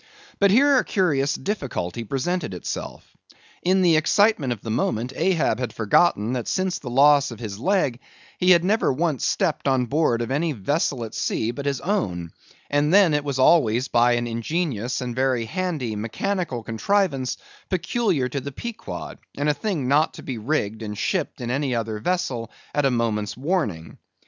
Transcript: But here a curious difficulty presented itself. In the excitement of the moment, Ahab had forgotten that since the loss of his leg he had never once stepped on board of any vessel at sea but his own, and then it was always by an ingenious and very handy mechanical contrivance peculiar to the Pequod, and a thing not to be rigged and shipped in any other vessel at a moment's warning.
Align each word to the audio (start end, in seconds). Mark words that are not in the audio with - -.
But 0.39 0.49
here 0.49 0.79
a 0.79 0.83
curious 0.83 1.35
difficulty 1.35 2.03
presented 2.03 2.55
itself. 2.55 3.15
In 3.61 3.83
the 3.83 3.97
excitement 3.97 4.51
of 4.51 4.61
the 4.61 4.71
moment, 4.71 5.13
Ahab 5.15 5.59
had 5.59 5.71
forgotten 5.71 6.33
that 6.33 6.47
since 6.47 6.79
the 6.79 6.89
loss 6.89 7.29
of 7.29 7.39
his 7.39 7.59
leg 7.59 7.99
he 8.39 8.49
had 8.49 8.63
never 8.63 8.91
once 8.91 9.23
stepped 9.23 9.67
on 9.67 9.85
board 9.85 10.23
of 10.23 10.31
any 10.31 10.53
vessel 10.53 11.03
at 11.03 11.13
sea 11.13 11.51
but 11.51 11.67
his 11.67 11.79
own, 11.81 12.31
and 12.71 12.91
then 12.91 13.13
it 13.13 13.23
was 13.23 13.37
always 13.37 13.89
by 13.89 14.13
an 14.13 14.25
ingenious 14.25 15.01
and 15.01 15.15
very 15.15 15.45
handy 15.45 15.95
mechanical 15.95 16.63
contrivance 16.63 17.37
peculiar 17.69 18.27
to 18.27 18.41
the 18.41 18.51
Pequod, 18.51 19.19
and 19.37 19.49
a 19.49 19.53
thing 19.53 19.87
not 19.87 20.15
to 20.15 20.23
be 20.23 20.39
rigged 20.39 20.81
and 20.81 20.97
shipped 20.97 21.41
in 21.41 21.51
any 21.51 21.75
other 21.75 21.99
vessel 21.99 22.49
at 22.73 22.85
a 22.87 22.89
moment's 22.89 23.37
warning. 23.37 23.99